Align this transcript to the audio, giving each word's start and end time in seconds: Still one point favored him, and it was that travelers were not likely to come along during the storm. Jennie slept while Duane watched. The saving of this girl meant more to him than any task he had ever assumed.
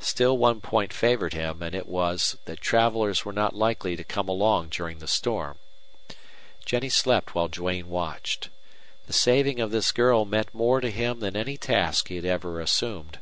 Still 0.00 0.38
one 0.38 0.62
point 0.62 0.90
favored 0.90 1.34
him, 1.34 1.62
and 1.62 1.74
it 1.74 1.86
was 1.86 2.38
that 2.46 2.62
travelers 2.62 3.26
were 3.26 3.32
not 3.34 3.54
likely 3.54 3.94
to 3.94 4.04
come 4.04 4.26
along 4.26 4.70
during 4.70 5.00
the 5.00 5.06
storm. 5.06 5.58
Jennie 6.64 6.88
slept 6.88 7.34
while 7.34 7.48
Duane 7.48 7.90
watched. 7.90 8.48
The 9.06 9.12
saving 9.12 9.60
of 9.60 9.72
this 9.72 9.92
girl 9.92 10.24
meant 10.24 10.54
more 10.54 10.80
to 10.80 10.90
him 10.90 11.20
than 11.20 11.36
any 11.36 11.58
task 11.58 12.08
he 12.08 12.16
had 12.16 12.24
ever 12.24 12.58
assumed. 12.58 13.18